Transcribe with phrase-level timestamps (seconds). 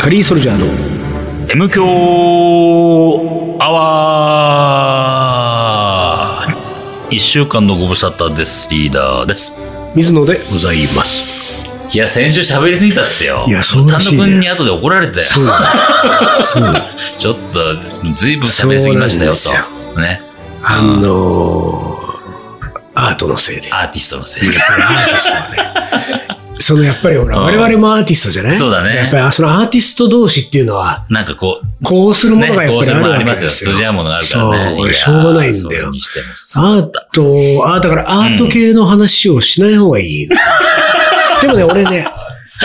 [0.00, 0.64] カリーソルジャーの
[1.50, 1.84] M 強
[3.60, 6.54] アワー
[7.10, 8.66] 一週間のご無沙汰です。
[8.70, 9.52] リーダーです。
[9.94, 11.68] 水野でございます。
[11.92, 13.44] いや、先週喋りすぎたってよ。
[13.46, 15.24] いやそうらしいね単独に後で怒られたよ。
[15.26, 16.42] そうだ。
[16.42, 16.82] そうだ。
[17.18, 17.60] ちょっと、
[18.14, 19.64] ずいぶん喋りすぎましたよ、そうなん
[19.96, 20.00] と。
[20.00, 20.22] ね。
[20.62, 23.70] あのー、アートのせいで。
[23.70, 24.56] アーティストのせいで。
[24.56, 25.58] アーティストはね。
[26.60, 28.52] そのやっぱりほら、うん我々もアーティストじゃない？
[28.52, 33.18] そうだねやっぱりそのアーティスト同士っていうのは、なんかこう、こうするものがやっぱりあるわ。
[33.18, 33.50] けですよ。
[33.72, 34.76] 通じ合うものがあるからね。
[34.76, 35.88] そう、しょうがないんだよ。
[35.88, 40.28] アート、あだからアート系の話をしない方がいい。
[41.40, 42.06] でもね、俺ね、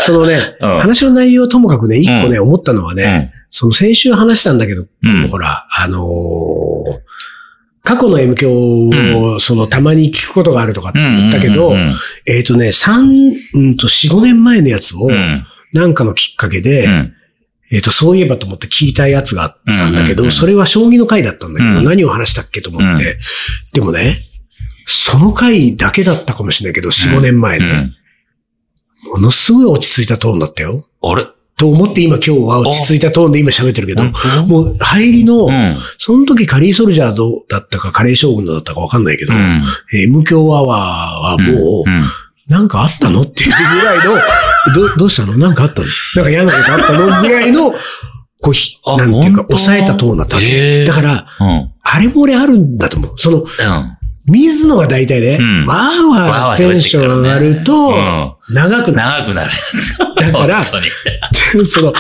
[0.06, 3.46] そのね、うん話の内容ともかくね、一個ね、思ったのはね、うん。
[3.52, 6.02] その先週話したんだけど、うんほら、あのー
[7.86, 11.74] 過去の M 響を、その、たまに聞くことがあるとかって言ったけど、
[12.26, 15.46] えっ、とね、三、うんと、四五年前のやつをう、ん。
[15.72, 17.14] なんかのきっかけで、うん。
[17.72, 23.20] えっ、と、そういえばと思って聞いたやつがあったんだけど、それは将棋の回だったんだけど、うん何を話したっけと思って、うん
[23.76, 24.18] でもね、
[24.88, 27.96] その回だけだったかもしれないけど、四五年前で、うん。
[29.12, 30.84] ものすごい落ち着いたトーンだったよ。
[31.04, 31.28] あれ？
[31.58, 34.04] と思って今今日は落ち着いたトーンで今喋ってるけど、
[34.46, 35.76] もう入りの、うん。
[35.98, 39.40] その時カリーソルジャードだったかカレー将軍だったかわかんないけど、うん。
[39.94, 42.04] えー M 響アワーはもう、うん
[42.48, 44.20] なんかあったのっていうぐらいの、
[44.76, 45.36] ど、どうしたの？
[45.36, 45.88] なんかあったの？
[46.16, 47.72] なんか嫌なことあったのぐらいの、
[48.40, 48.52] こ
[48.86, 50.86] うなんていうか、抑えたトーンだったわけ。
[50.86, 51.72] だから、うん。
[51.82, 53.14] あれも俺あるんだと思う。
[53.18, 53.46] その、うん。
[54.28, 57.92] 水野が大体ね、うんわーわーテンション上がると、
[58.50, 59.52] 長くな長くなる。
[60.18, 60.64] だから。
[61.66, 61.94] その、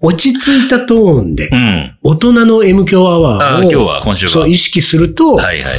[0.00, 1.96] 落ち着いたトーンでう、ん。
[2.02, 4.32] 大人の M 響アあワーを、今日は、今週は。
[4.32, 5.78] そう意識すると、はいはいはいはい。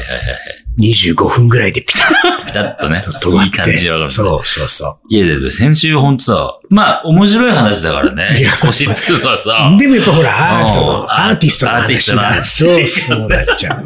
[0.77, 3.01] 25分ぐらいでピタッピタッとね。
[3.01, 4.03] と止まっいい感じてでわか。
[4.05, 4.09] る。
[4.09, 8.51] そうそうそいや、でも先週ほんとさ、まあ、面白い話だからねいや。
[8.61, 9.79] 腰っつうのはさう。。
[9.79, 13.85] でもやっぱほら、アートアーティストのアーティストの話そうそうなっちゃう。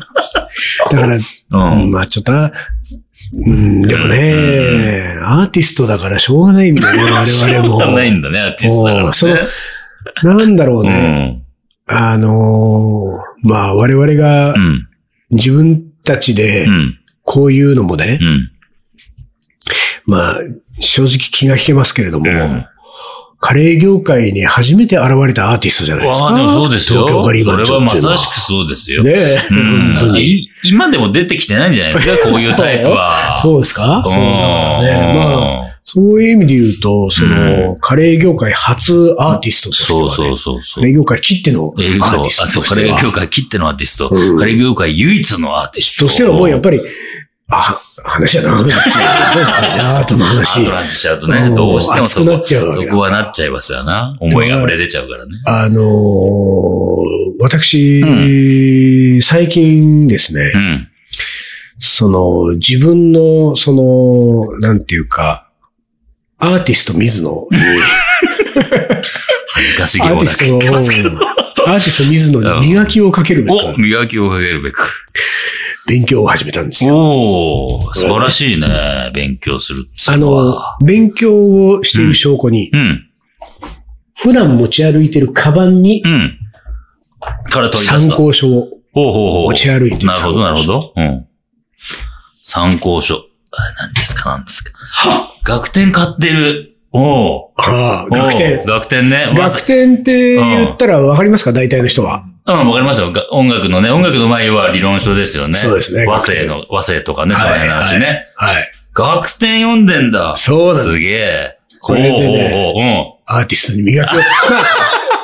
[0.91, 1.91] だから、うん。
[1.91, 2.51] まあちょっとな、
[3.45, 7.91] うん、でもね、アーティストだからしょうがないんだよね、 我々も。
[7.95, 9.41] ないんだね、アーティストだからそのね。
[10.21, 10.91] なんだろううね。
[11.27, 11.43] ん。
[11.87, 14.87] あのーまあ我々がうん。
[15.31, 16.99] 自分たちでうん。
[17.23, 18.51] こういうのもね、うん。
[20.05, 20.37] まあ
[20.79, 22.65] 正直気が引けますけれども、うん
[23.45, 26.27] カレー業界に初めて現れたアーティストじゃないですか。
[26.27, 27.05] ああ、でもそうですよ。
[27.05, 28.17] 東京ガリそれバン長はまっていうのは。
[28.17, 29.03] さしくそうですよ。
[29.03, 30.23] ねえ、うん本当に。
[30.23, 33.35] い今でも出てきてないんじゃないですか、こういうタイプは。
[33.35, 34.01] そうですか？
[34.05, 35.13] そうだからね。
[35.13, 44.09] まあ、そういう意味で言うと、その、カレー業界初アーティストとしては、ね、そうそうそうそうカレー業界切ってのアえーーティスあ、そう、トとしてはカレー業界切ってのアーティスト。
[44.11, 46.05] うんカレー業界唯一のアーティスト。
[46.05, 46.81] としてはもうやっぱり、
[47.49, 49.97] あ、話は長くなっちゃう。
[49.99, 50.71] アートのア話ート。
[50.71, 54.15] ランスしちゃうとね、うんどうしてもそこなっちゃうそこはなっちゃいますよな。
[54.21, 55.31] 思いが溢れ出ちゃうからね。
[55.45, 55.83] あのー
[57.39, 60.87] 私、最近ですね、うん。
[61.79, 65.49] その、自分の、その、なんていうか、
[66.43, 67.57] アーティスト水野に、
[69.53, 71.09] 恥ずかしげアーもなくティストを、言ってますけど。
[71.65, 75.05] アーティスト水野に磨きをかけるべく、お磨きをかけるべく。
[75.87, 76.97] 勉強を始めたんですよ。
[76.97, 79.11] おー、素晴らしいね。
[79.13, 83.05] 勉強するっつあうの勉強をしている証拠に、うん。
[84.15, 86.37] 普段持ち歩いてるカバンにうん。
[87.49, 88.15] から取り出す参と。
[88.17, 88.69] 考書を。
[88.95, 90.93] 持ち歩いてるなるほど、なるほど。
[90.95, 91.25] うん。
[92.41, 93.15] 参考書。
[93.15, 93.19] あ
[93.79, 94.73] 何ですか、何ですか。
[95.43, 96.69] 学点買ってる。
[96.91, 98.65] おうああ、学点おう。
[98.67, 99.33] 学点ね。
[99.35, 101.51] 学点って言ったらわかりますか？
[101.51, 102.23] 大体の人は。
[102.45, 103.11] うん、わかりますよ。
[103.11, 105.53] が音楽のね、音楽の前は理論書ですよね。
[105.55, 108.27] そうですね和声の、和声とかね、その辺の話ね。
[108.35, 108.53] はい。
[108.93, 110.35] 学点読んでんだ。
[110.35, 111.57] そうなんですすげえ。
[111.81, 114.19] これでねほうほうほアーティストに磨きを。
[114.19, 114.23] ま
[114.61, 114.63] あ、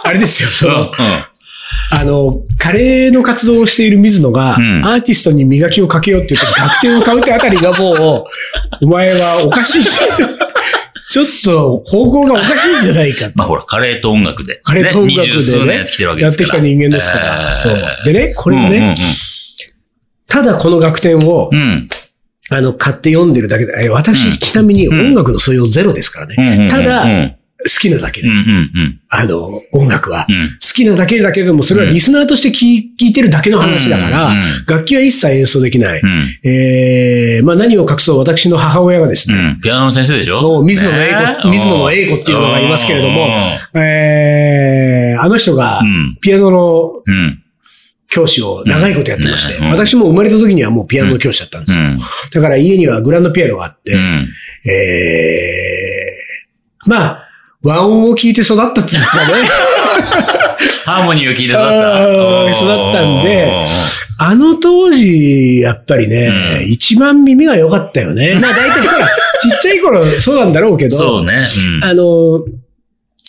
[0.03, 1.25] あれですよ、そううん。
[1.91, 8.25] あの、カレーの活動をしている水野が、うんアーティストに磨きをかけようって言って学点を買うってあたりがも
[8.81, 9.83] う、お前はおかしい。
[11.09, 13.31] ちょっと方向がおかしいんじゃないかと。
[13.35, 14.59] まあほら、カレーと音楽で。
[14.63, 16.45] カレーと音楽でねやってきてるわけやですから。
[16.45, 17.49] ってきた人間ですから。
[17.49, 18.03] えーそう。
[18.05, 19.05] でね、これね、うん
[20.27, 21.89] ただこの学点をう、んうん。
[22.51, 26.35] あの、買って読んでるだけで、え私、うんちなみに音楽の素養ゼロですからね。
[26.37, 26.69] うんうんうん。
[26.69, 29.01] ただうん好きなだけで、うんうんうん。
[29.09, 30.25] あの、音楽は。
[30.29, 30.49] うん。
[30.61, 35.99] 好きなだけだけでも、それはリスナーとして聞いてるだけの話だから、うんうん楽器は一切演奏できない。
[36.01, 36.49] うん。
[36.49, 39.61] えー、まあ何を隠そう、私の母親がですね、うん。
[39.61, 40.63] ピアノの先生でしょ？
[40.63, 43.27] 水野の英ね子、水野の英子っていうのがいますけれども、
[43.75, 46.17] えー、あの人がう、ん。
[46.21, 47.43] ピアノのうん。
[48.11, 51.83] 教師を長いことやってまして、うんねうん私も生まれた時にはもうピアノの教師だったんですよ。
[51.83, 51.99] うん。
[52.31, 54.27] だから家にはグランドピアノがあって、うん。
[54.71, 57.28] えー、まあ、
[57.61, 59.33] 和音を聞いて育ったっていうんですかね。
[60.85, 62.49] ハーモニーを聞いて育った。
[62.51, 63.65] 育ったんで
[64.17, 66.69] あの当時、やっぱりね、うん。
[66.69, 68.37] 一番耳が良かったよね。
[68.41, 71.47] まあ大体ほら、ちっちゃい頃そうなんだろうけど、そうね。
[71.81, 71.89] うん。
[71.89, 72.43] あの、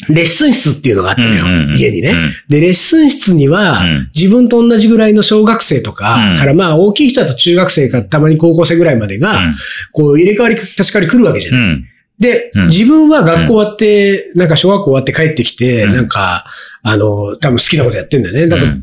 [0.09, 2.33] レッスン室っていうのがあったのよ、うんうんうん家にね、うん。
[2.49, 4.11] で、レッスン室には、うん。
[4.15, 6.37] 自分と同じぐらいの小学生とか、うん。
[6.37, 9.55] からまあ大きい人だと中学生かたまに高校生ぐらいまでが、うん。
[9.93, 11.85] こう入れ替わり立ち替わり来るわけじゃない。
[12.21, 12.27] うん。
[12.27, 12.69] で、うん。
[12.69, 15.93] 自分は学校終わって、なんか小学校終わって帰ってきて、うん。
[15.95, 16.45] なんか、
[16.83, 18.47] あの、多分好きなことやってんだよね。
[18.47, 18.83] なんか、うん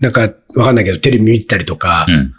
[0.00, 2.34] なんか、わかんないけど、テレビ見たりとか、うん。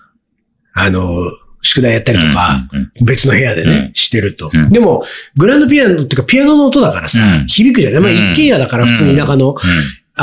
[0.73, 1.15] あの、
[1.61, 3.93] 宿題やったりとか、うんうん別の部屋でね、うん。
[3.93, 4.49] してると。
[4.53, 4.69] うん。
[4.69, 5.03] でも、
[5.37, 7.45] グランドピアノっていうか、ピアノの音だからさ、うん。
[7.45, 7.99] 響くじゃない。
[7.99, 8.17] まあ、うん。
[8.17, 9.55] 一軒家だから、普通に田舎の、う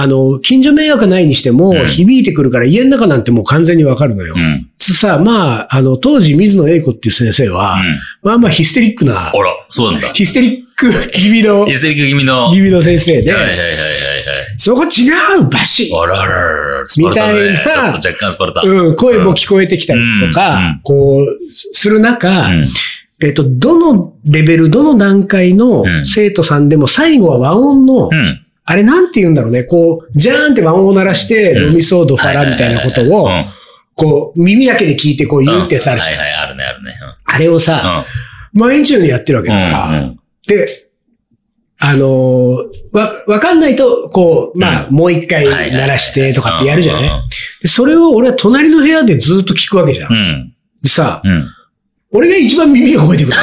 [0.01, 4.37] あの、近所迷惑ないにしても、うん響いてくるから、家の中なんてもう完全にわかるのよ。
[4.37, 4.39] ん。
[4.39, 4.71] うん。
[4.79, 7.83] つさ、まあ、あの、当時、水野英子っていう先生は、
[8.23, 9.33] まあまあヒステリックなあ、ら、
[9.71, 10.09] そうなんだ。
[10.09, 12.53] ヒステリック気味のヒ、ステリック気味の。
[12.53, 13.79] 気味の先生で、はいはいはいはいはい。
[14.57, 15.09] そこ違
[15.41, 16.85] うバシッあらららら。
[16.97, 18.63] みたいなちょっと若干スパルタ。
[18.65, 22.65] うん、声も聞こえてきたりとか、うんこう、する中、うん
[23.21, 28.45] えっと、どのレベル、どの段階のうん生徒さんでも最後は和音の、うん。
[28.71, 33.47] あれなんて言うんだろうね、こう、ジャーンって和音を鳴らして、うんドミソード、ファラみたいなことをう、ん
[33.95, 36.19] こう、耳だけで聞いてこう言うってやつあるじゃん。
[36.19, 36.95] はいはい、あるね、あるね。
[37.25, 38.05] あれをさ、
[38.53, 39.57] 毎日のようにやってるわけうん。
[39.57, 40.67] だから、うんで、
[41.79, 47.23] あのーわ、わかんないと、こう、まあ、うんもう一回鳴らしてとかってやるじゃうんない
[47.63, 50.15] でそれを俺は隣の部屋でずっと聞くわけじゃんう。
[50.15, 50.53] ん。
[50.83, 51.49] でさ、うん。
[52.11, 53.37] 俺が一番耳が覚えてくる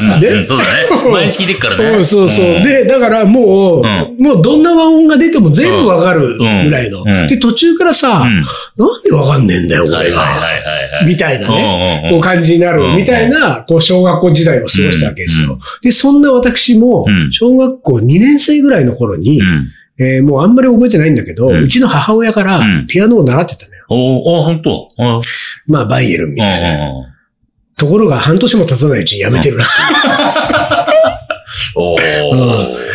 [0.00, 0.28] うんわけ。
[0.28, 1.10] うんそうだね。
[1.10, 1.84] 毎日聞いてっからね。
[1.96, 2.58] うん、そうそう。
[2.60, 7.04] ん、で、だからもう、うもうどんな和音が出ても全部わかるぐらいの。
[7.26, 8.42] で、途中からさ、うん。
[8.86, 10.22] なんでわかんねえんだよ、俺が。
[11.04, 12.02] みたいなね。
[12.02, 15.58] ねこう感じになる、うんみたいな、こう、小学校時代を過ごしたわけですうんよ。
[15.82, 19.68] で、そんな私もうん、小学校2年生ぐらいの頃に、うん。
[19.98, 23.84] えーもうあんまり覚えてないんだけど、ううんちの母親からうんピアノを習ってたのよ。
[23.88, 25.20] おお、本当うん。
[25.66, 27.13] まあ、バイエルンみたいな。
[27.76, 29.80] ところが半年も経たないうちに辞めてるらしい。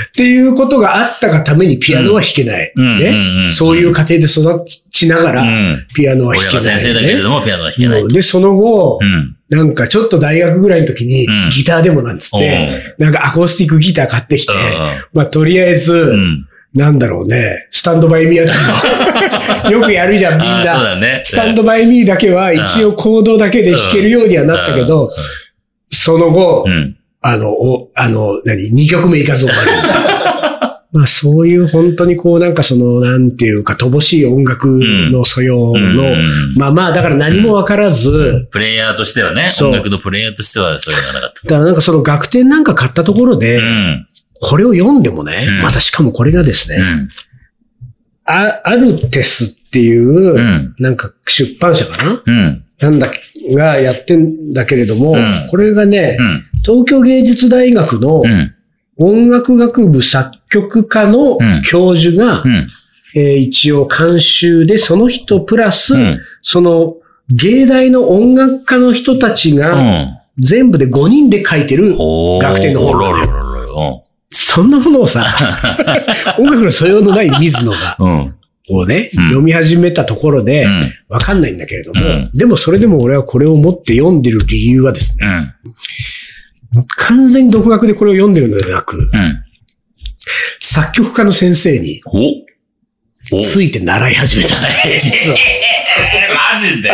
[0.09, 2.73] っていうことがあったがためにピアノは弾けない。
[2.75, 5.77] ねうんそういう家庭で育ちながら、うん。
[5.93, 8.01] ピアノは弾親けない、が先生だけれども、ピアノは弾けない。
[8.01, 9.35] うんで、その後う、ん。
[9.49, 14.53] なんかちょっと大学ぐらいの時にうんギターでもなんつって、なんかアコースティックギター買ってきて、
[15.13, 16.48] まあとりあえず、うん。
[16.73, 20.89] なんだろうね、スタンドバイミーあたりのよくやるじゃん、みんあーそうな。
[20.95, 21.21] だね。
[21.25, 25.11] スタンドバイミーだけは一応コードだけで弾けるようにはなったけど、
[25.89, 26.95] その後う、ん。
[27.21, 29.71] あの、お、あの、何、二曲目いかず終わる。
[30.91, 34.65] まあそういう本当にこうなんかその、なんていうか、乏しい音楽
[35.11, 36.03] の素養うんの、
[36.55, 41.43] まあまあだから何もわからず、プレイヤーとしてはね、音楽のプレイヤーとしてはそれがなかった。
[41.43, 44.07] だからなんかその楽天なんか買ったところでう、ん。
[44.41, 46.79] これを読んでもねうん、またしかもこれがですね、
[48.25, 50.75] アルテスっていうう、ん。
[50.79, 52.23] なんか出版社かな？
[52.25, 52.63] うん。
[52.79, 53.11] なんだ、
[53.51, 56.45] がやってんだけれども、うんこれがねう、ん。
[56.63, 58.55] 東京芸術大学のうん。
[59.01, 62.67] 音楽学部作曲科のうん教授が、うん。
[63.15, 66.19] えー一応監修で、その人プラス、うん。
[66.41, 66.97] その
[67.29, 71.95] 芸大の音楽家の人たちが、全部で5人で書いてる、
[72.41, 75.25] 楽天の方ロロロロロそんなものをさ、
[76.37, 78.35] 音楽の素養のない水野が、うん。
[78.67, 80.83] こうね、うん読み始めたところでう、ん。
[81.09, 85.25] わかんないんだけれども、うんでもそれでも俺はこれを持って読んでる理由はですね、
[86.75, 86.85] うん。
[86.87, 89.03] 完全に独学でこれを読んでるのではなく、うん。
[90.59, 92.01] 作曲家の先生に
[93.43, 94.67] ついて習い始めたね、
[95.01, 95.37] 実は。
[96.53, 96.91] マジで？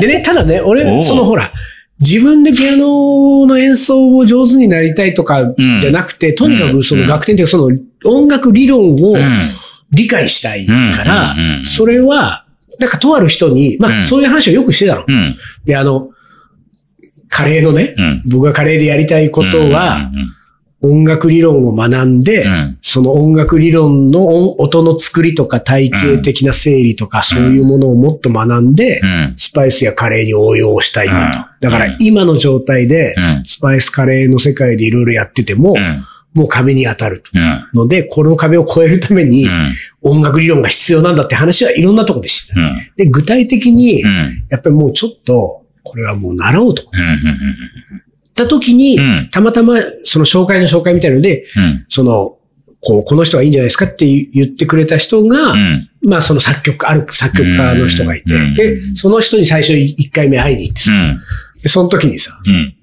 [0.00, 1.52] でね、ただね、お俺、うそのほら、
[2.00, 9.48] 自分でピアノの演奏を上手になりたいとかじゃなくて、とにかくその楽天というかその音楽理論をうん。
[9.90, 11.38] 理解したいからうん。
[11.38, 11.46] うん。
[11.46, 11.56] うん。
[11.56, 11.64] う、ん。
[11.64, 12.44] それは、
[12.80, 14.04] なんかとある人に、まあうん。
[14.04, 15.04] そういう話をよくしてたの。
[15.06, 15.36] うん。
[15.64, 16.10] で、あの、
[17.28, 18.22] カレーのね、うん。
[18.26, 20.10] 僕がカレーでやりたいことは、
[20.84, 29.34] 音楽理論を学んでうん、うん、その音楽理論の音音の作りとか体系的な整理とか、そういうものをもっと学んで、うん。
[29.36, 31.38] スパイスやカレーに応用したいんだと。
[31.38, 33.44] うんだから今の状態でう、ん。
[33.44, 36.04] スパイスカレーの世界でいろいろやっててもう、ん。
[36.34, 37.30] もう壁に当たると。
[37.34, 37.80] うん。
[37.84, 39.50] ので、この壁を越えるためにう、ん。
[40.02, 42.60] 音楽理論が必要なんだって話はいろんなところでしてた。
[42.60, 42.76] うん。
[42.96, 44.44] で、具体的にう、ん。
[44.50, 46.82] やっぱりもうちょっと、これはもう習おうと。
[48.34, 49.30] った時にう、ん。
[49.30, 51.84] たまたまその紹介の紹介みたいので、うん。
[51.88, 52.38] その、
[52.80, 55.88] こう、この人がいいんじゃないですかって言ってくれた人が、うん。
[56.02, 60.92] まあその作曲家、ある作曲家の人がいてうん、で、その人に最初1回目会いに行ってさ、
[61.62, 62.74] でその時にさ、うん。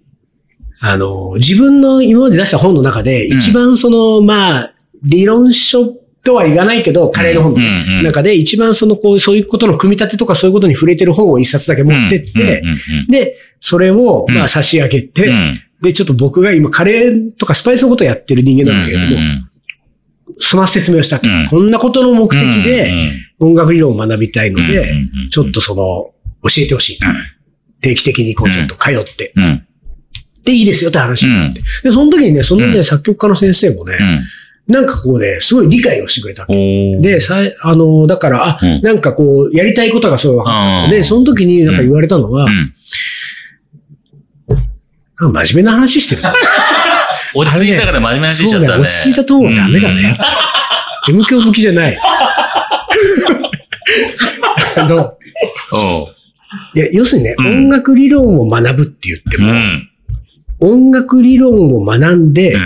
[0.79, 5.85] あの、自分の今まで出した本の中で、うん一番その、まあ、理論書
[6.23, 7.59] とは言わないけど、カレーの本の
[8.03, 12.63] 中で一番その、こう、そういうことの組み立てとかそういうことに触れてる本を一冊だけ持ってって、
[13.09, 14.41] で、それを、まうん。
[14.41, 15.31] あ差し上げて。
[15.81, 19.21] で、ちょっと僕が今カレーとかスパイスのことをやってる人間なんだけれども、
[20.39, 21.47] その説明をしたと、うん。
[21.49, 22.91] こんなことの目的で
[23.39, 24.93] 音楽理論を学びたいので、
[25.29, 26.13] ちょっとその、
[26.43, 27.07] 教えてほしいと。
[27.81, 29.33] 定期的にこうちょっと通って、
[30.43, 31.61] でいいですよって話になって。
[31.83, 32.83] で、その時にね、そのね、うん。
[32.83, 33.93] 作曲家の先生もね、
[34.67, 38.81] なんかこうね、すごい理解をしてくれたで、さい、あの、だから、あ、うん。
[38.81, 42.73] なんかこう、やりたいことがすごい分かったで、その時になんか言われたのは、うん。
[45.21, 46.21] なんか真面目な話してる。
[47.35, 48.83] 落ち着いたから真面目な話しちゃったね。
[48.83, 50.15] 落ち着いたトーンはダメだね。
[51.09, 51.97] M 響向きじゃない。
[54.77, 55.13] あの、
[55.73, 56.07] おう
[56.75, 59.89] いや、要するにね、うん音楽理論を学ぶって言ってうも、ん。
[60.59, 62.61] 音楽理論を学んでうん。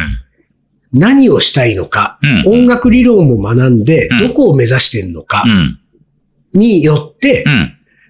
[0.93, 5.79] 何をしたいのか、うん音楽理論を学んでうんどこを目指してるのかうん。
[6.59, 7.43] によって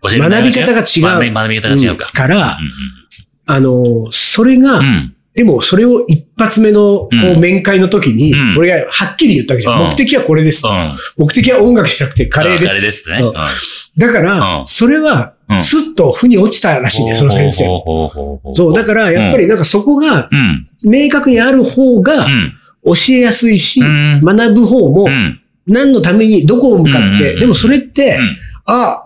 [0.04, 2.12] 学び方が違う学び方が違うかうん。
[2.14, 3.05] から、うん
[3.46, 5.12] あの、それが、うん。
[5.36, 9.82] でもそれを一発目のこううん面会の時にうん、俺がはっきり言ったわけじゃん。
[9.82, 10.64] うん目的はこれです。
[11.18, 12.68] 目的は音楽じゃなくてカレーです。
[12.68, 13.34] カレーですね。
[13.98, 17.66] だからう、んそれはう、んスッと腑に落ちたらしいね、その先生
[18.54, 20.90] そう、だから、やっぱりなんかそこがうん。
[20.90, 22.54] 明確にある方がうん。
[22.86, 25.42] 教えやすいし、うん学ぶ方もうん。
[25.68, 28.38] 何のためにどこを向かって、うんでもそれって、うん
[28.68, 29.05] あ、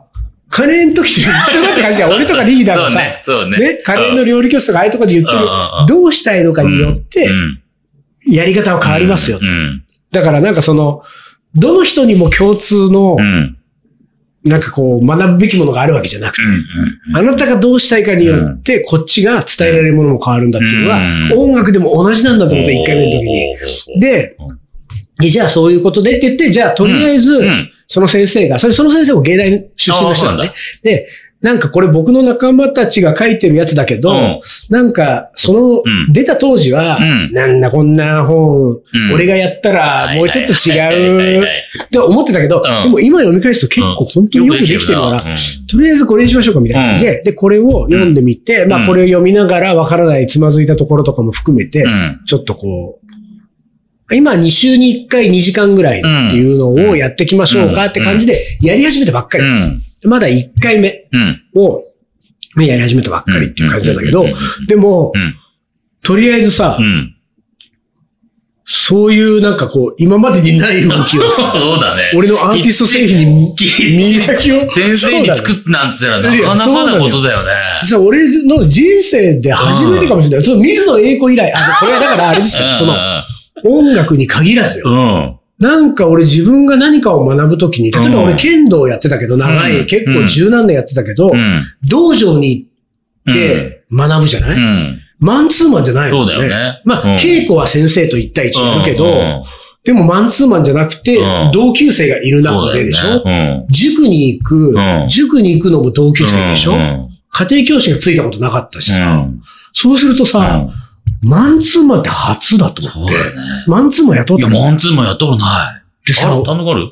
[0.60, 2.10] カレーの時と一緒だって感じだ。
[2.10, 3.24] 俺とかリーダーがさ、ね。
[3.58, 3.74] ね。
[3.76, 5.48] ね、カレーの料理教室とかああいうとこで言ってる
[5.88, 7.62] どうしたいのかによってう、ん
[8.28, 9.46] やり方は変わりますよう。
[9.46, 9.84] ん。
[10.12, 11.04] だからなんかその、
[11.56, 13.56] どの人にも共通のう、ん。
[14.44, 16.42] なんかこう、学ぶべきものがあるわけじゃなくて、
[17.14, 21.02] あなたがどうしたいかによって、こっちが伝えられるものも変わるんだっていうのは、
[21.36, 24.00] 音楽でも同じなんだと思った、1回目の時に。
[24.00, 24.59] でうん、
[25.20, 27.42] でじゃあそういうことでって言って、じゃあとりあえず
[27.88, 30.54] その先生が、それその先生も芸大出身の人なんだね。
[30.84, 31.08] で、
[31.42, 34.40] なんかこれ僕の仲間たちが書いてるやつだけど、うん。
[34.70, 37.34] なんか、そのうん、出た当時は、うん。
[37.34, 39.14] なんだこんな本、うん。
[39.14, 42.64] 俺がやったらもうちょっと違うって思ってたけど、ん。
[42.84, 45.18] でも今読み返すと結構本当によくできてるから、うん。
[45.68, 46.90] とりあえずこれにしましょうかみたいな。
[46.90, 48.84] 感じで、で、これを読んでみて、まうん。
[48.84, 52.20] あこれを読みながらわからないつまずいたところとかも含めて、うん。
[52.26, 53.09] ちょっとこう、
[54.16, 59.44] 今2週に1回2時間ぐらいっていうのをやっていきましょうかって感じでやり始めたばっかり。
[59.44, 59.84] うん。
[60.06, 61.44] まだ1回目うん。
[61.56, 61.84] を
[62.58, 64.26] やり始めたばっかりっていう感じなんだけど
[64.68, 65.36] でもう、ん。
[66.02, 67.16] とりあえずさう、ん。
[68.72, 72.12] そういうなんかこう、今までにない動きをさ、 そうだね。
[72.16, 74.68] 俺のアーティスト製品に磨きを。
[74.68, 77.52] 先生に作っっなんてのはなかなかなことだよね。
[77.82, 80.44] さ、俺の人生で初めてかもしれない。
[80.44, 82.76] その水野英子以来、あ、これはだからあれですよ。
[82.76, 82.96] その
[83.66, 84.90] 音楽に限らずよ。
[84.90, 85.40] うん。
[85.60, 88.38] なんか俺自分が何かを学ぶときに、例えば俺うん。
[88.38, 89.86] 剣道やってたけど、長い、うん。
[89.88, 91.62] 結構十何年やってたけど、うん。
[91.88, 92.68] 道場に
[93.26, 95.00] 行って学ぶじゃない、うん。
[95.20, 96.82] マンツーマンじゃないもんそうだよね。
[96.86, 97.16] まあ、うん。
[97.18, 99.44] 稽古は先生と一対一やるけど、うん。
[99.84, 101.52] でもマンツーマンじゃなくて、うん。
[101.52, 103.66] 同級生がいる中ででしょ、ね。
[103.70, 105.08] 塾に行く、うん。
[105.10, 106.74] 塾に行くのも同級生でしょ、
[107.32, 109.42] 家庭教師がついたことなかったしさ、うん。
[109.74, 110.70] そうするとさ、
[111.22, 113.42] マンツーマンって初だと思って、そうだよね。
[113.68, 116.08] マンツーマン雇っいや、たのマンツーマンやっとない。
[116.08, 116.88] でさあ、単独ある？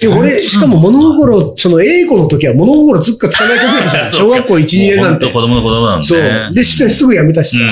[0.00, 4.12] で、俺、しかも物心、その英語の時は物心つくかつかないかぐらいじゃん。
[4.12, 6.06] 小学校1、2年なんて子供の子供なんで。
[6.06, 6.50] そう。
[6.52, 7.64] で、してすぐ辞めたしさ。
[7.64, 7.68] う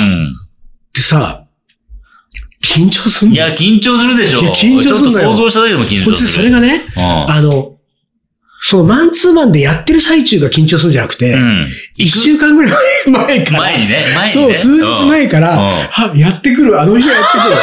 [0.94, 1.40] でさ、
[2.62, 3.32] 緊張すんん。
[3.32, 4.40] いのや、緊張するでしょ。
[4.40, 6.28] いや緊張すんのよちょっと想像しただけでも緊張する。
[6.28, 7.73] それがね、うんあの、
[8.66, 11.66] そのマンツーマンでやってる最中が緊張するんじゃなくて、うん。
[11.98, 12.72] 一週間ぐらい
[13.10, 13.58] 前から。
[13.58, 14.28] 前にね、前にね。
[14.28, 17.56] そう、数日前から、うんは、やってくる、あの日がやってくる。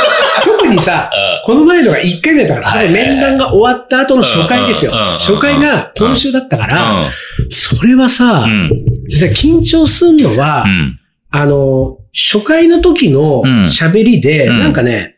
[0.45, 1.09] 特にさ、
[1.43, 4.91] この前のが1回目だったから、面談が終わった後の初回ですよ。
[4.91, 8.69] 初回が今週だったから、うそれはさ、ん。
[9.07, 10.99] 実は緊張するのは、うん。
[11.31, 15.15] あの、初回の時のうん喋りで、うんなんかね、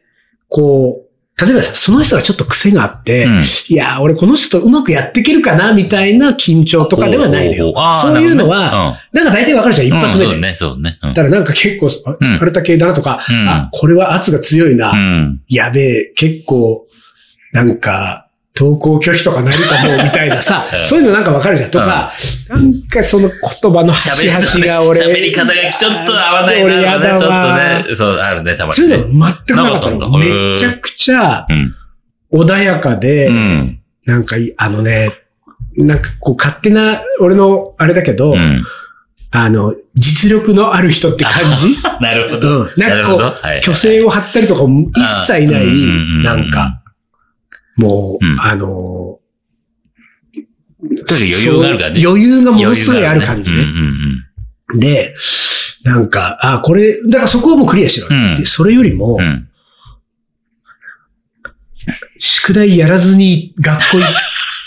[0.48, 1.03] こう、
[1.46, 3.42] 例えばさ、その人がちょっと癖があって、うん。
[3.42, 7.74] いやー、俺この人とうまくやっていけるかな、みたいな緊張とかではないのよ。
[7.96, 10.36] そういうのは、なんか大体わかるじゃん、ね一発目で。
[10.36, 10.38] うん。
[10.38, 10.98] そうね、そうね。
[11.02, 11.14] うん。
[11.14, 12.36] だからなんか結構、あうん。
[12.36, 13.50] スパルタ系だなとか、うん。
[13.50, 15.42] あ、これは圧が強いな、うん。
[15.50, 16.88] やべえ、結構、
[17.52, 18.23] なんか、
[18.56, 21.72] 投稿拒否とかなるかも、みたいなさ う、んそういうのなんかわかるじゃん。
[21.72, 22.12] とか、
[22.50, 28.96] なんかその言葉の端々が俺、喋り方がちょっと合わないなちょっわとね、そう、あるね、たまにそうね。
[28.96, 30.18] いうの全くなかったの。
[30.18, 31.74] めちゃくちゃうん。
[32.32, 33.80] 穏やかで、うん。
[34.06, 35.12] なんかい、あのね、
[35.78, 38.64] なんかこう勝手な、俺のあれだけど、うん。
[39.32, 41.76] あの、実力のある人って感じ？
[42.02, 42.50] なるほど。
[42.60, 42.70] うん。
[42.78, 43.34] なんかこう、
[43.64, 45.66] 虚勢を張ったりとかも一切ない
[46.24, 46.83] なんか、
[47.78, 49.20] もう、うんあの
[51.10, 52.02] 余裕があるからね。
[52.02, 53.64] そう余裕がものすごいある感じね。
[54.76, 55.16] で、
[55.84, 59.50] なんか、あ、これ、だからそこはもうクリアしてるわけ、うんでそれよりも、うん。
[62.20, 64.10] 宿題やらずに学校行っ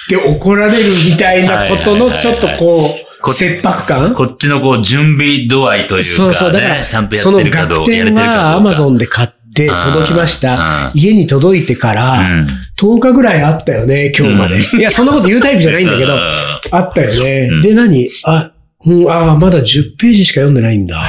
[0.09, 4.15] て怒られるみたいなことのちょっとここう、切迫感？
[4.15, 8.39] こっちのこう、準備度合いというか、ね、そうそう、だから、ちゃんとやそのってるかどうか、やれ学点てるかどうか。
[8.45, 10.93] はアマゾンで買って届きました。
[10.95, 12.47] 家に届いてから、うん。
[12.79, 14.61] 10日ぐらいあったよね、今日まで。
[14.61, 16.21] いや、そんなこと言うタイプじゃないんだけど、うん。
[16.71, 17.49] あったよね。
[17.51, 17.63] うん。
[17.63, 18.09] で、何？
[18.25, 18.53] あ、
[18.85, 21.03] うん、ああ、まだ10ページしか読んでないんだ。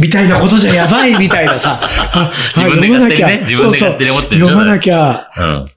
[0.00, 1.78] みたいなことじゃやばいみたいなさ。
[1.80, 5.28] あ自分であ勝手にね自分で勝手に思ってる読まなきゃ。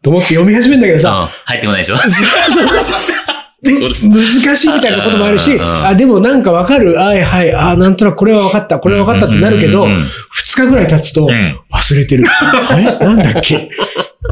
[0.02, 1.98] と思って読み始めるんだけどさ、入ってこないでしょ。
[1.98, 3.38] そうそうそう。
[3.62, 10.04] で難しいみたいなこともあるし、あ、でもなんかわかる、はいはい、あ、なんとなくこれはわかった、これはわかったってなるけど、うんうんうんうん。
[10.04, 10.08] 2
[10.66, 12.26] 日ぐらい経つとん忘れてる。
[12.70, 12.84] あれ？
[13.00, 13.70] なんだっけ？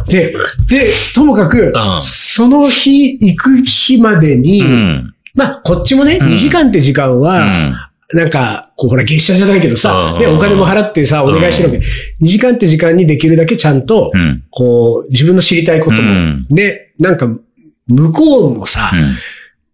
[0.10, 0.34] で、
[0.70, 5.14] で、ともかく、んその日、行く日までに、うん。
[5.34, 7.76] まあ、こっちもね、うん2時間って時間うは、ん。
[8.14, 11.82] なんか、こう、ほら、月謝じゃないけどさう、んで、お金も払ってさ、お願いしてるわけ。
[12.24, 14.44] 2時間って時間にできるだけちゃんと、うん。
[14.52, 17.28] こう、自分の知りたいことも、うんで、なんか、
[17.88, 18.92] 向こうもさ、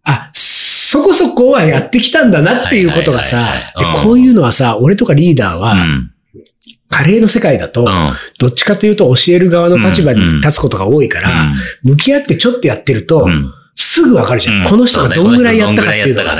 [0.04, 3.48] あ、そこそこはやってきたんだなっていうことがさ
[4.02, 6.11] こういうのはさ、俺とかリーダーは、うん。
[6.92, 8.12] カレーの世界だと、うん。
[8.38, 11.30] どっちかというと教える側の立場に立つことが多いから、
[11.82, 13.52] 向き合ってちょっとやってると、うん。
[13.74, 14.62] すぐわかるじゃん。
[14.62, 14.68] うん。
[14.68, 16.36] この人がどんぐらいやったかっていうのが。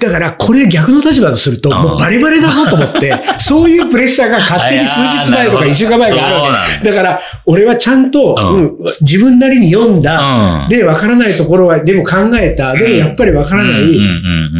[0.00, 1.76] だから、これ逆の立場とすると、うん。
[1.76, 6.88] もうバレバレだぞと思って、 そういうプレッシャーが勝手に数日前とか一週間前があるわけ。
[6.88, 6.94] だ。
[6.94, 10.02] から、俺はちゃんと、自分なりに読んうん。
[10.02, 10.68] だ、うん。
[10.68, 13.98] で、わからないところは、でも考えた、でもやっぱりわからない、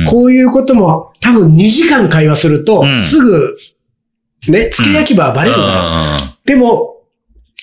[0.06, 2.98] こういうことも多分2時間会話するとう、ん。
[2.98, 3.56] すぐ、
[4.46, 6.18] ね、付け焼き場はバレるから。
[6.44, 6.94] でも、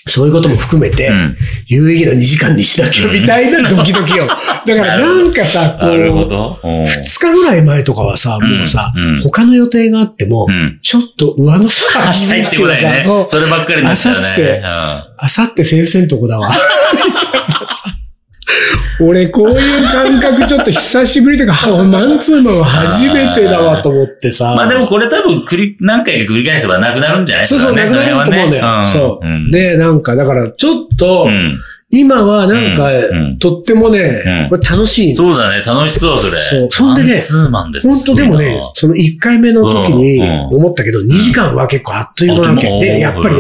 [0.08, 4.28] そういうことも含めて、うん有意義な2時間にしなきゃみたいなドキドキよ。
[4.28, 4.36] だ
[4.76, 6.60] から なんかさ、こう、ど。
[6.64, 10.80] うん2日ぐらい前とかはさ、もうさうん、他の予定があってもう、ん。
[10.84, 13.00] ちょっと上の空が 入ってこないね。
[13.00, 14.28] そればっかりでしたよね。
[14.28, 16.52] あさってうんあさって先生んとこだわ。
[19.02, 24.54] 俺、こういう感覚ちょっと久しぶりというか、はマンツーマンは初めてだわと思ってさ。
[24.56, 27.46] まあでもこれ多分繰り、何回か繰り返せばなくなるんじゃない？
[27.46, 28.84] そうそう、なくなると思うんだよ。
[28.84, 29.52] そう。
[29.52, 31.58] で、なんか、だから、ちょっとう、ん。
[31.92, 35.14] 今はなんかうんうん、とってもねうん、これ楽しい。
[35.14, 36.42] そうだね、楽しそう、それ。
[36.42, 37.88] そうそんでねツーマンです。
[37.88, 40.20] 本当でもね、その1回目の時に
[40.52, 42.80] 思ったけど、2時間は結構あっという間なわけ。
[42.80, 43.36] で、やっぱり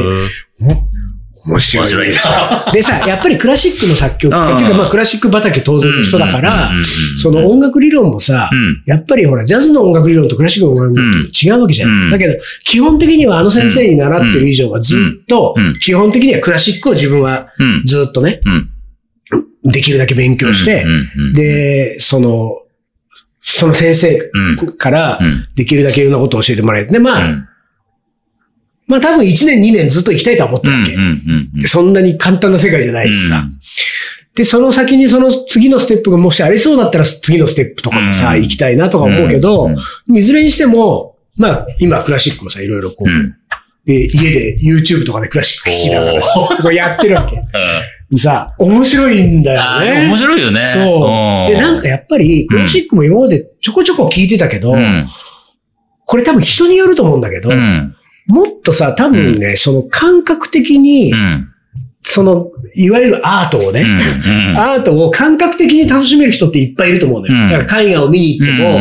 [0.61, 0.83] ね、
[1.45, 2.07] 面白い。
[2.07, 2.27] です
[2.73, 6.71] でさ、やっぱりクラシックの作曲家っていうか、うんまあクラシック畑当然の人だから
[7.21, 8.81] その音楽理論もさう、ん。
[8.85, 12.11] やっぱりほら、ジャズの音楽理論とクラシックの音楽理論って違うわけじゃうんん。
[12.11, 17.83] だけど、基本的にはあの先生に習ってる以上はずっと基本的にはクラシックを自分はうん。
[17.85, 18.41] ずっとね、
[19.63, 19.71] うん。
[19.71, 20.85] できるだけ勉強して
[21.33, 22.51] で、その、
[23.41, 24.19] その先生
[24.77, 26.93] からうん、できるだけいろんなことを教えてもらえて。
[26.93, 27.47] で、まあ、うん
[28.87, 30.93] まあ多分1年2年ずっと行きたいとは思ってるわけ。
[30.93, 31.11] うんうんう
[31.59, 33.43] んそんなに簡単な世界じゃないしさ。
[34.35, 39.69] で、その先にその次のステップがもしありそうだったら次のステップとかもさ、うん行きたいなとか思うけど
[40.07, 43.35] うん、いずれにしても、まあ今クラシックもさ、いろいろこう、うん
[43.85, 47.37] で家で YouTube とかでクラシック聴きながらさやってるわけ。
[47.37, 47.43] うん
[48.17, 50.07] さ、面白いんだよね。
[50.07, 50.65] 面白いよね。
[50.65, 51.51] そう。
[51.51, 55.07] で、なんかやっぱり、クラシックも今までちょこちょこ聞いてたけど、うん。
[56.05, 57.95] これ多分人によると思うんだけど、うん。
[58.27, 61.51] もっとさ、多分ね、その感覚的に、うん。
[62.03, 64.57] その、いわゆるアートをね、うん。
[64.57, 67.33] アートを感覚的に楽しめる人っていっぱいいると思うのよ。
[67.33, 68.79] うんだから絵画を見に行っても、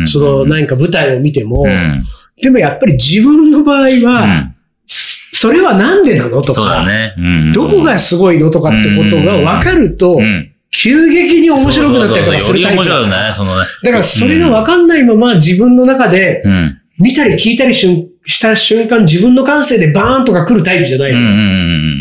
[0.00, 2.02] もその何か舞台を見ても、うん。
[2.40, 4.52] でもやっぱり自分の場合は、
[4.86, 7.14] そそれはなんでなのとか、ね。
[7.18, 10.52] うんどこがすごいのとかってことが分かるとう、ん。
[10.70, 13.64] 急激に面白くなったりとかするタイプだ面白いよね、そのね。
[13.84, 16.78] だからそれが分かんないまま自分の中でうん。
[16.98, 18.11] 見たり聞いたりしゅ
[18.42, 21.12] した瞬間自分の感性でバーンとか来るタイプじゃない。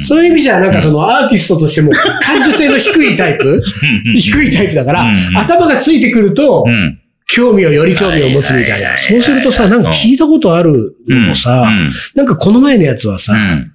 [0.01, 1.91] そういう意味じゃなんかそのアーティストとしても
[2.23, 3.61] 感受性の低いタイプ
[4.19, 6.97] 低いタイプだからうん頭がついてくるとうん。
[7.33, 8.97] 興味をより興味を持つみたいな。
[8.97, 11.65] そうするとさ、なんか聞いたことあるのもさ、
[12.13, 13.73] なんかこの前のやつはさう、ん。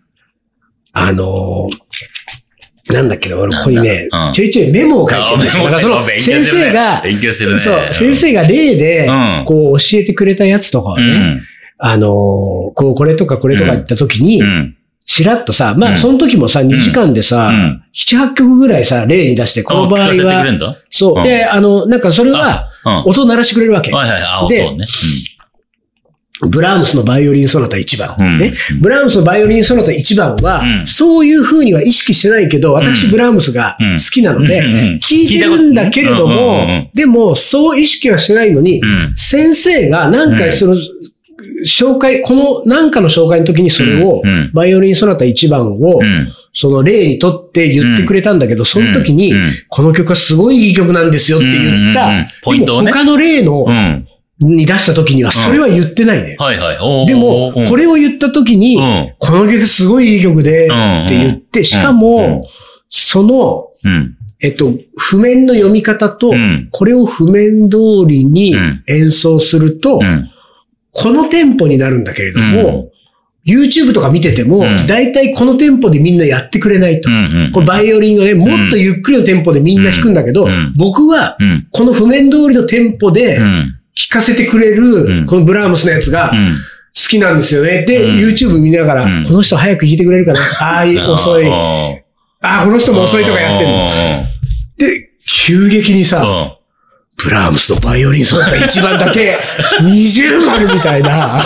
[0.93, 5.65] あのーなんだっけな、俺ここにねうん、ちょいちょいメモを書いてるんですよ。
[5.65, 7.03] だからその先生が。
[7.59, 11.43] そう、先生が例でうん、こう教えてくれたやつとかをね、うん。
[11.79, 12.11] あのー
[12.75, 14.77] こう、これとかこれとか言った時にう、ん。
[15.05, 15.97] ちらっとさ、まあ、うん。
[15.97, 21.19] その時もさ、2時間でさうん、7、8曲ぐらいさ、例に出して、この場合は、んだそう。
[21.19, 21.25] う、ん。
[21.25, 22.93] で、あの、なんかそれは、うん。
[23.11, 23.93] 音鳴らしてくれるわけ。
[23.93, 24.23] はいはい。
[24.23, 24.77] あ、で。
[26.51, 28.15] ブラームスのバイオリンソナタ1番。
[28.81, 30.87] ブラームスのバイオリンソナタ1番は、うん。
[30.87, 33.11] そういう風には意識してないけど、私うん。
[33.13, 34.63] ブラームスが好きなので、
[35.03, 39.15] 聞いてるんだけれども、でも、そう意識はしてないのに、うん。
[39.17, 40.77] 先生が何回その、
[41.65, 44.23] 紹介、この何かの紹介の時にそれを、
[44.55, 46.29] バイオリンソナタ1番を、うん。
[46.59, 49.35] その例にとって言ってくれたんだけど、その時に、
[49.69, 54.07] この曲はすごいいい曲なんですよって言った、ポイント他の例の、うん。
[54.39, 56.37] に出した時にはそれは言ってないね。
[56.39, 57.07] はいはい。
[57.07, 57.67] でも、うん。
[57.67, 59.15] これを言った時に、うん。
[59.19, 61.97] この曲すごいいい曲で、んって言って、しかうん。
[61.97, 62.47] も、
[62.91, 64.17] その、うん。
[64.41, 66.69] えっと、譜面の読み方と、うん。
[66.71, 68.85] これを譜面通りにうん。
[68.89, 70.29] 演奏すると、うん。
[70.99, 72.91] このテンポになるんだけれども、
[73.47, 77.09] YouTube とか見てても、うんだいたいこのテンポでみんなやってくれないと。
[77.09, 77.51] うん。
[77.53, 81.69] これバイオリンがね、もっとゆっくりのテンポでみんな弾くんだけど、うん僕は、うん。
[81.71, 83.43] この譜面通りのテンポでうん。
[83.43, 83.75] 弾
[84.11, 86.55] かせてくれうんる、このブラームスのやつが好うん。
[87.09, 87.85] きなんですよね。
[87.85, 90.41] で、うん YouTube 見ながら、うんこの人早く弾いてくれるかな？
[90.61, 91.47] あ あ遅い。
[91.49, 91.95] あ
[92.41, 93.75] ああ、この人も遅いとかやってんの。
[93.75, 93.91] の。
[94.79, 96.56] で、急激にさ、うん。
[97.17, 99.39] ブラームスのバイオリンソナタ一番だけ、
[99.83, 101.41] 二重丸みたいな。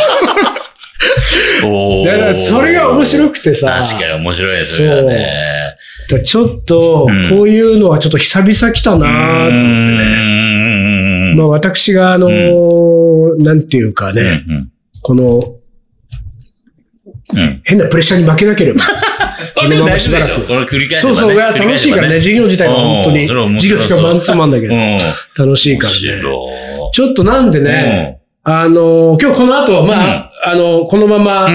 [2.04, 3.80] だから、それが面白くてさ。
[3.80, 5.26] 確かに面白いですよね。
[6.08, 11.34] だちょっとうん、こういうのはちょっと久々来たなと思ってね。
[11.34, 14.42] ねまあ私があのーなんていうかね、
[15.02, 15.40] この
[17.36, 17.60] うん。
[17.64, 18.80] 変なプレッシャーに負けなければ、
[19.60, 20.46] このまましばらく。
[20.46, 23.28] これ繰り返せばねそうそう、いや楽しいからね、授業自体は本当に。
[23.28, 24.98] 授業とかマンツーマンだけど、うん。
[25.38, 26.18] 楽しいから面ね。
[26.20, 31.48] 白ちょっとなんでね、あのー今日この後、まあ、あのこのまま。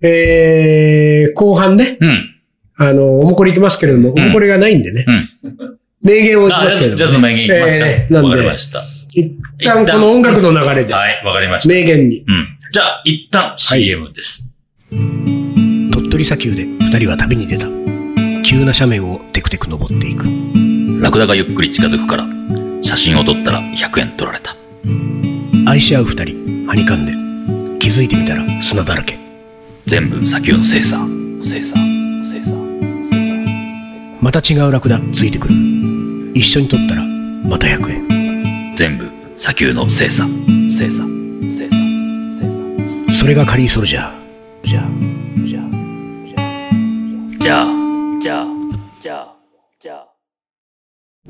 [0.00, 2.34] えー、後半ね、うん。
[2.76, 5.04] あの、おもこり行きますけれども、おもこりがないんでね、
[5.42, 5.78] うん。
[6.02, 8.84] 名言を言いあ、ますけれども、ジャズの名言いきますかえーなんわかりでました。
[9.10, 9.32] 一
[9.64, 11.68] 旦この音楽の流れで、はい、わかりました。
[11.68, 12.20] 名言に。
[12.20, 12.24] うん。
[12.72, 14.48] じゃあ、一旦 CM です。
[14.90, 15.37] 鳥
[16.18, 17.68] 取砂丘で二人は旅に出た。
[18.42, 20.24] 急な斜面をテクテク登っていく。
[21.00, 22.26] ラクダがゆっくり近づくから、
[22.82, 24.56] 写真を撮ったら100円取られた。
[25.70, 27.12] 愛し合う二人、はにかんで。
[27.78, 29.16] 気づいてみたら砂だらけ。
[29.86, 30.96] 全部砂丘の精査。
[31.44, 31.76] 精査。
[32.24, 32.56] 精査。
[34.20, 35.54] また違うラクダついてくる。
[36.34, 38.74] 一緒に撮ったらまた100円。
[38.74, 40.24] 全部砂丘の精査。
[40.68, 41.04] 精査。
[41.48, 41.76] 精査。
[42.40, 43.12] 精査。
[43.12, 44.17] それがカリーソルジャー。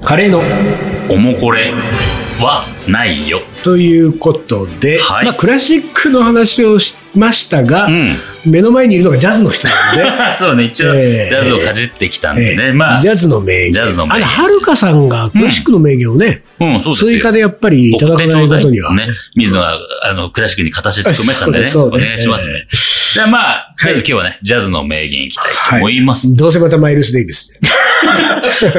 [0.09, 0.41] カレーの。
[1.15, 1.71] おもこれ
[2.41, 3.43] はないよ。
[3.63, 8.13] ということで、はいまあクラシックの話をしましたが、うん。
[8.47, 12.65] 目の前にいるのがジャズの人なので、 そうね、一応、えージャズをかじってきたんでね。
[12.65, 13.73] ええまあ、ジャズの名言。
[13.75, 18.95] ジャズの名言あれ、はるかさんがクラシックの名言をね、うん、追加でやっぱりいただかないことには。
[18.95, 19.07] ね。
[19.37, 21.67] 水野が、あの、クラシックに形作りましたんでね。
[21.67, 22.67] そうねお願いしますね。
[23.13, 26.35] じゃあまあ、とりあえず今日はね、ジャズの名言いきたいと思います。
[26.35, 27.68] どうせまたマイルス・デイビスで。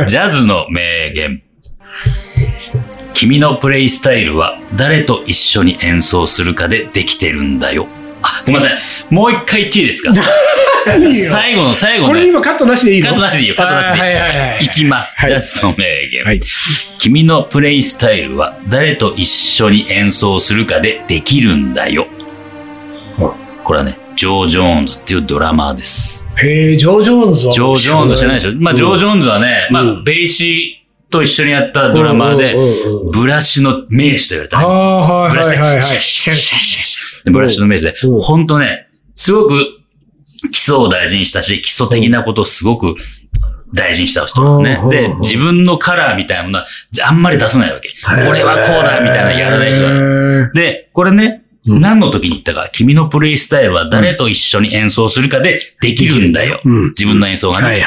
[0.08, 1.41] ジャズの名言。
[3.13, 7.88] 君のプレイスタイルは誰と一緒に演奏するかでできてるんだよ。
[8.21, 8.79] あ、ごめんなさい。
[9.13, 10.13] もう一回言っていいですか
[11.29, 12.19] 最後の最後のね。
[12.19, 13.10] これ今カットなしでいいの？
[13.10, 14.01] カットなしでいいよ、カットなしでいい。
[14.01, 15.19] はいはいはいいきます。
[15.19, 16.23] はいジャズの名言。
[16.23, 16.39] はい
[16.97, 22.08] 君のプレイスタイルは誰と一緒に演奏するかでできるんだよ。
[23.17, 26.27] はこれはね、ジョー・ジョーンズっていうドラマーです。
[26.43, 32.53] へえ、ジョー・ジョーンズはジョー・ジョーンズ知らないでしょまあ、ジョー・ジョョーンズはね、まあうん、ベーシーと一緒にやったドラマーで、
[33.13, 34.65] ブラシの名手と言われたね。
[34.65, 35.55] ああ、はいブラシで。
[35.55, 39.53] シャッシャブラシの名手でう、んほんとね、すごく
[40.51, 42.95] 基礎を大事にしたし、基礎的なことをすごく
[43.73, 44.89] 大事にした人ねうん。
[44.89, 46.65] でうん、自分のカラーみたいなものは
[47.08, 47.88] あんまり出さないわけ。
[48.29, 50.47] 俺はこうだみたいなのやらない人なの。
[50.47, 50.51] の。
[50.51, 51.38] で、これね、うん
[51.77, 56.60] 何の時に言ったか、君のプレイスタイルは誰と一緒に演奏するかでできるんだよ。
[56.65, 57.86] うん自分の演奏がね。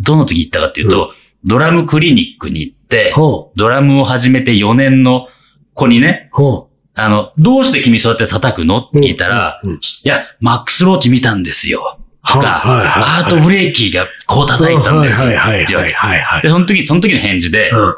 [0.00, 1.12] どの時言ったかっていうと、
[1.44, 3.14] ドラムクリニックに行って、
[3.56, 5.28] ドラムを始めて4年の
[5.74, 9.00] 子にね、ほあの、どうして君そうやって叩くのってう。
[9.02, 11.98] 聞いたら、うん、いや、マックスローチ見たんですよ。
[12.26, 15.28] とか、アートブレーキーがこう叩いたんですよ。
[15.28, 16.42] はいはい。
[16.42, 17.94] で、その時、その時の返事で、うん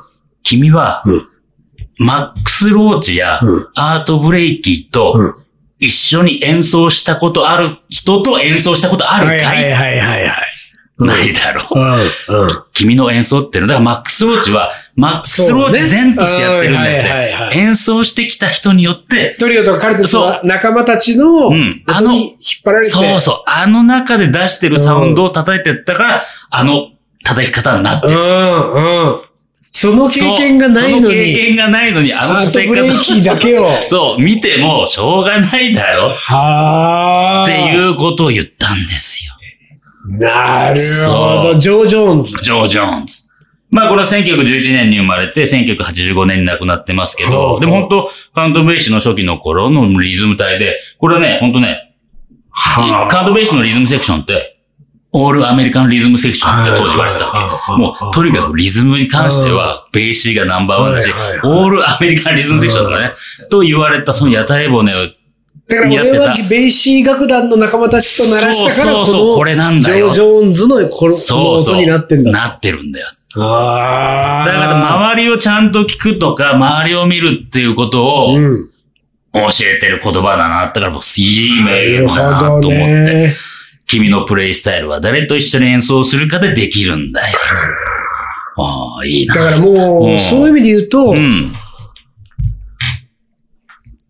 [0.46, 1.28] 君は、うん
[1.98, 5.34] マックスローチやうんアートブレーキーとうん
[5.80, 10.30] 一緒に演奏したことある人と演奏したことあるかはいいはいはいはいはい。
[10.96, 11.78] ないだろう。
[11.78, 12.48] うん、うん。
[12.72, 17.34] 君の演奏っていうのは、だからマックスローチは、マックスローチ前提としてやってるんだよね。
[17.34, 22.30] はい演奏してきた人によって、トリオとかカルテットそうは仲間たちの、うんあの引っ
[22.64, 26.90] 張られて、そうそう、あの中で出してるサウンドを叩いてったから、あの
[27.24, 28.16] 叩き方になってうる。
[28.16, 28.80] ん、う
[29.16, 29.20] ん。
[29.76, 33.68] その経験がないのその経に、験がないのに、あの戦いブレーキだけを。
[33.82, 37.42] そう、見てもしょうがないだろはあ。
[37.42, 39.34] っていうことを言ったんですよ。
[40.06, 41.58] なるほど。
[41.58, 42.36] ジョー・ジョーンズ。
[42.40, 43.24] ジョー・ジョーンズ。
[43.70, 51.94] まあこれは1911年に生まれて、1985年に亡くなってますけど、でも本当カウント・ベイシーの初期の頃のリズム隊で、これはね、本当ね、
[52.52, 54.53] はカウント・ベイシーのリズムセクションって、
[55.16, 57.38] オールアメリカンリズムセクションって当時言われてたわけ。
[57.38, 61.10] はいもう、とにかくリズムに関しては、ベイシーがナンバーワンだし
[61.44, 63.12] オールアメリカンリズムセクションだね。
[63.48, 64.96] と言われた、その屋台骨を、
[65.66, 71.56] だから俺はベイシー楽団の仲間たちと鳴らしたから、こそうそうこれなんだよジョー・ジョーンズのこの。
[71.56, 72.32] 音になってんだ。
[72.32, 73.06] なってるんだよ。
[73.36, 74.46] ああ。
[74.46, 78.70] だから周りをちゃんと聞くとか、周りを見るっていうことをうん。
[79.32, 79.40] 教
[79.76, 80.66] えてる言葉だな。
[80.66, 83.36] だからもういいな名言るだなと思って。
[83.98, 84.04] ね。
[84.04, 87.26] 君のプレイスタイルは誰と一緒に演奏するかでできるんだよ。
[88.56, 89.34] ああ、いいな。
[89.34, 91.52] だからもうそういう意味で言うと、うん。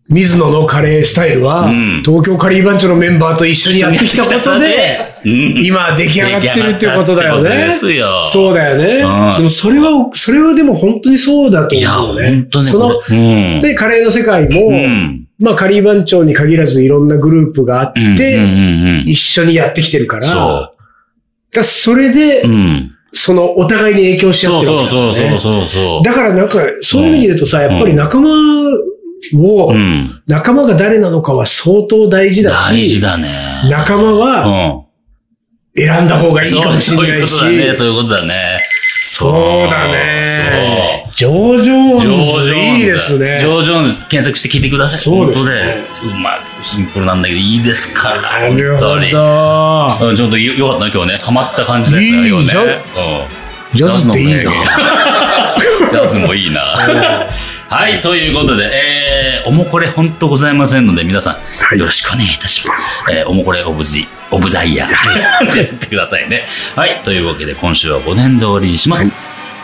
[0.07, 8.25] 水野のカレースタイルは、うん東京カリー番長のメンバーと一緒にやってきたことで、うん、今出来上がってるってことだよねよ。
[8.25, 9.01] そうだよね。
[9.01, 12.29] うんでもそれは、それはでも本当にそうだといや、思うよね。
[12.29, 13.61] 本当ね、その。
[13.61, 15.24] で、カレーの世界も、うん。
[15.39, 20.75] まあカリー番長に限らずいろんなグループがあって、一緒にやってきてるから、そう
[21.55, 22.51] だそれで、うん。
[22.51, 22.91] うん。
[23.17, 26.03] そのお互いに影響し合そうってるわそうけだよねそうそうそうそう。
[26.03, 28.29] だからなんか、そういう意味で言うとさ、やっぱり仲間
[29.35, 30.21] を、うん。
[30.27, 33.29] 仲間が誰なのかは相当大事だし、大事だね。
[33.69, 34.83] 仲間は
[35.75, 35.81] うん。
[35.81, 37.33] 選んだ方がいいかもしそういうれないし。
[37.35, 38.57] ことだね、そういうことだね。
[39.01, 40.25] そうだね。
[40.27, 42.55] ジョージョージョーンズ。
[42.55, 43.37] いいですね。
[43.39, 44.99] ジョージョーンズ検索して聞いてください。
[44.99, 45.77] そうですね。
[46.01, 46.39] 本当うまい。
[46.61, 47.55] シンプルなんだけど、い。
[47.55, 47.63] い。
[47.63, 48.21] ですから。
[48.21, 48.79] なるほ。
[48.79, 48.95] ど。
[48.95, 51.17] うんちょっとよよかったね、今日ね。
[51.23, 52.25] ハマった感じですね、い。
[52.25, 52.29] い。
[52.29, 52.53] 今日ね。
[53.73, 54.23] ジャズってい。
[54.25, 54.27] い。
[54.27, 54.41] な。
[55.89, 56.47] ジャズもい。
[56.47, 56.51] い。
[56.51, 56.59] な。
[57.69, 58.33] はい、とい。
[58.33, 60.53] うことで、えー、おもこれ本当ござい。
[60.53, 61.39] ませんので、皆さ
[61.71, 61.79] ん、い。
[61.79, 62.25] よろしくお願い。
[62.25, 62.27] い。
[62.27, 62.73] たしま
[63.07, 63.11] す。
[63.13, 65.49] えー、おもこれオブジ、オブザイヤー。
[65.49, 66.29] って言ってください。
[66.29, 66.43] ね。
[66.75, 67.21] はい、とい。
[67.21, 69.34] うわけで、今週は5年で終わりにします。